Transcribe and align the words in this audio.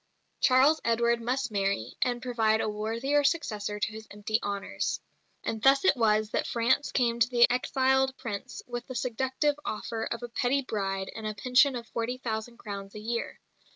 Charles 0.39 0.81
Edward 0.83 1.21
must 1.21 1.51
marry, 1.51 1.93
and 2.01 2.23
provide 2.23 2.59
a 2.59 2.67
worthier 2.67 3.23
successor 3.23 3.79
to 3.79 3.91
his 3.91 4.07
empty 4.09 4.39
honours. 4.41 4.99
And 5.43 5.61
thus 5.61 5.85
it 5.85 5.95
was 5.95 6.31
that 6.31 6.47
France 6.47 6.91
came 6.91 7.19
to 7.19 7.29
the 7.29 7.47
exiled 7.51 8.17
Prince 8.17 8.63
with 8.65 8.87
the 8.87 8.95
seductive 8.95 9.59
offer 9.63 10.05
of 10.05 10.23
a 10.23 10.27
pretty 10.29 10.63
bride 10.63 11.11
and 11.15 11.27
a 11.27 11.35
pension 11.35 11.75
of 11.75 11.85
forty 11.89 12.17
thousand 12.17 12.57
crowns 12.57 12.95
a 12.95 12.99
year. 12.99 13.39